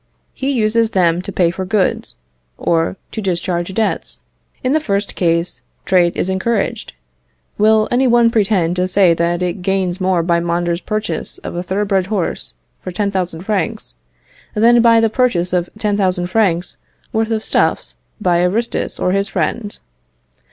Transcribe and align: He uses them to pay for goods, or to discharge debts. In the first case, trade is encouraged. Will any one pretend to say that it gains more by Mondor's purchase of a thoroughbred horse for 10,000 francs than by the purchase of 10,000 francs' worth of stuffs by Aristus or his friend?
He 0.33 0.49
uses 0.51 0.89
them 0.89 1.21
to 1.21 1.31
pay 1.31 1.51
for 1.51 1.63
goods, 1.63 2.15
or 2.57 2.97
to 3.11 3.21
discharge 3.21 3.71
debts. 3.75 4.21
In 4.63 4.71
the 4.73 4.79
first 4.79 5.13
case, 5.13 5.61
trade 5.85 6.17
is 6.17 6.27
encouraged. 6.27 6.95
Will 7.59 7.87
any 7.91 8.07
one 8.07 8.31
pretend 8.31 8.75
to 8.77 8.87
say 8.87 9.13
that 9.13 9.43
it 9.43 9.61
gains 9.61 10.01
more 10.01 10.23
by 10.23 10.39
Mondor's 10.39 10.81
purchase 10.81 11.37
of 11.43 11.53
a 11.55 11.61
thoroughbred 11.61 12.07
horse 12.07 12.55
for 12.81 12.89
10,000 12.91 13.43
francs 13.43 13.93
than 14.55 14.81
by 14.81 14.99
the 15.01 15.07
purchase 15.07 15.53
of 15.53 15.69
10,000 15.77 16.25
francs' 16.25 16.77
worth 17.13 17.29
of 17.29 17.43
stuffs 17.43 17.95
by 18.19 18.41
Aristus 18.41 18.99
or 18.99 19.11
his 19.11 19.29
friend? 19.29 19.77